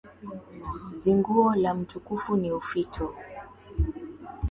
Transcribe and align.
Zinguo 0.95 1.55
la 1.55 1.73
mtukufu 1.73 2.37
ni 2.37 2.51
ufito 2.51 3.15